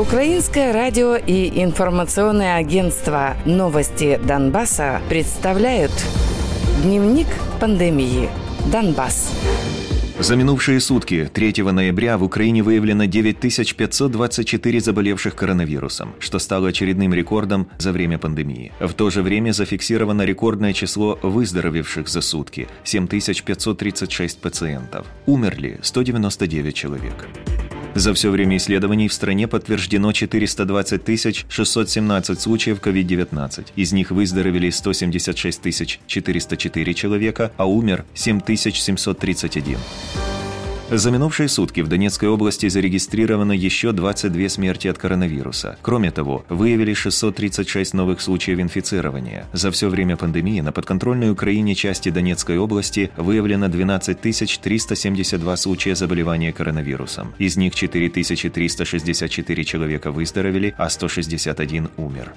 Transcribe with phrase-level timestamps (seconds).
[0.00, 5.92] Украинское радио и информационное агентство «Новости Донбасса» представляют
[6.82, 7.26] Дневник
[7.60, 8.30] пандемии.
[8.72, 9.30] Донбасс.
[10.18, 17.68] За минувшие сутки 3 ноября в Украине выявлено 9524 заболевших коронавирусом, что стало очередным рекордом
[17.76, 18.72] за время пандемии.
[18.80, 25.06] В то же время зафиксировано рекордное число выздоровевших за сутки– 7536 пациентов.
[25.26, 27.28] Умерли 199 человек.
[27.94, 33.66] За все время исследований в стране подтверждено 420 617 случаев COVID-19.
[33.74, 39.76] Из них выздоровели 176 404 человека, а умер 7731.
[40.90, 45.78] За минувшие сутки в Донецкой области зарегистрировано еще 22 смерти от коронавируса.
[45.82, 49.46] Кроме того, выявили 636 новых случаев инфицирования.
[49.52, 56.52] За все время пандемии на подконтрольной Украине части Донецкой области выявлено 12 372 случая заболевания
[56.52, 57.34] коронавирусом.
[57.38, 62.34] Из них 4364 человека выздоровели, а 161 умер.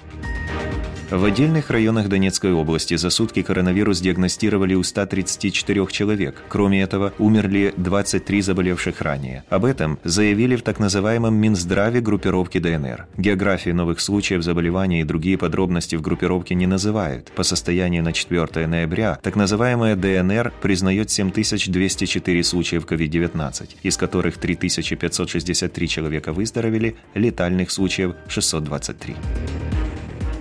[1.10, 6.42] В отдельных районах Донецкой области за сутки коронавирус диагностировали у 134 человек.
[6.48, 9.44] Кроме этого, умерли 23 заболевших ранее.
[9.50, 13.06] Об этом заявили в так называемом Минздраве группировки ДНР.
[13.18, 17.30] Географии новых случаев заболевания и другие подробности в группировке не называют.
[17.32, 25.88] По состоянию на 4 ноября так называемая ДНР признает 7204 случаев COVID-19, из которых 3563
[25.88, 29.14] человека выздоровели, летальных случаев 623.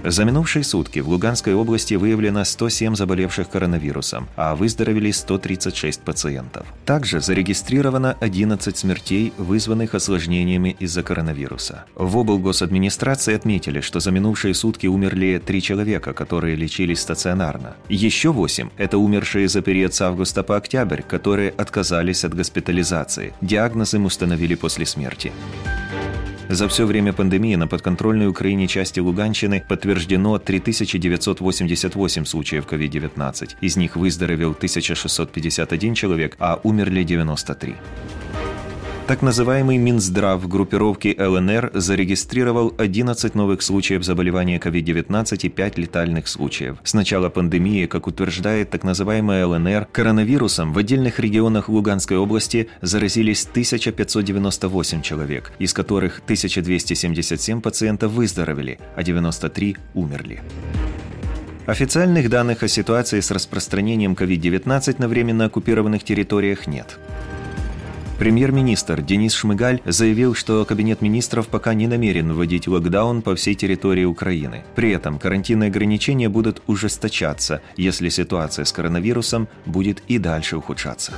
[0.04, 6.66] За минувшие сутки в Луганской области выявлено 107 заболевших коронавирусом, а выздоровели 136 пациентов.
[6.86, 11.86] Также зарегистрировано 11 смертей, вызванных осложнениями из-за коронавируса.
[11.96, 17.76] В облгосадминистрации отметили, что за минувшие сутки умерли 3 человека, которые лечились стационарно.
[17.88, 23.34] Еще 8– это умершие за период с августа по октябрь, которые отказались от госпитализации.
[23.40, 25.32] Диагноз им установили после смерти.
[26.50, 33.56] За все время пандемии на подконтрольной Украине части Луганщины подтверждено 3988 случаев COVID-19.
[33.62, 37.76] Из них выздоровел 1651 человек, а умерли 93.
[39.06, 46.78] Так называемый Минздрав группировки ЛНР зарегистрировал 11 новых случаев заболевания COVID-19 и 5 летальных случаев.
[46.86, 53.46] С начала пандемии, как утверждает так называемая ЛНР, коронавирусом в отдельных регионах Луганской области заразились
[53.46, 60.42] 1598 человек, из которых 1277 пациентов выздоровели, а 93 умерли.
[61.66, 66.98] Официальных данных о ситуации с распространением COVID-19 на временно оккупированных территориях нет.
[68.20, 74.06] Премьер-министр Денис Шмыгаль заявил, что Кабинет министров пока не намерен вводить локдаун по всей территории
[74.06, 74.64] Украины.
[74.76, 81.14] При этом карантинные ограничения будут ужесточаться, если ситуация с коронавирусом будет и дальше ухудшаться.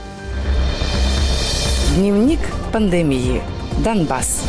[1.96, 2.40] Дневник
[2.72, 3.42] пандемии.
[3.84, 4.44] Донбасс.